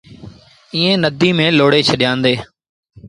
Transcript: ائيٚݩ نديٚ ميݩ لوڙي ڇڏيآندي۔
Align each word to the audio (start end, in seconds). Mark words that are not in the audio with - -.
ائيٚݩ 0.73 1.01
نديٚ 1.03 1.35
ميݩ 1.37 1.55
لوڙي 1.57 1.81
ڇڏيآندي۔ 1.87 2.33